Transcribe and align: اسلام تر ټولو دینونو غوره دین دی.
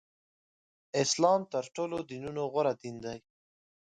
اسلام 1.03 1.41
تر 1.53 1.63
ټولو 1.75 1.97
دینونو 2.09 2.41
غوره 2.51 2.73
دین 2.81 2.95
دی. 3.03 3.17